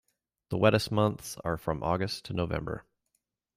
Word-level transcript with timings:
The 0.49 0.57
wettest 0.57 0.91
months 0.91 1.37
are 1.43 1.57
from 1.57 1.83
August 1.83 2.25
to 2.25 2.33
November. 2.33 2.85